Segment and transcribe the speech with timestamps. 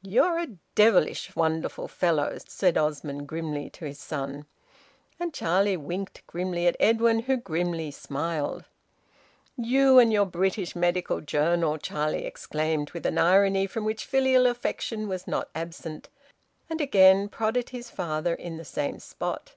[0.00, 4.46] "You're a devilish wonderful fellow," said Osmond grimly to his son.
[5.20, 8.64] And Charlie winked grimly at Edwin, who grimly smiled.
[9.58, 15.06] "You and your `British Medical Journal'!" Charlie exclaimed, with an irony from which filial affection
[15.06, 16.08] was not absent,
[16.70, 19.54] and again prodded his father in the same spot.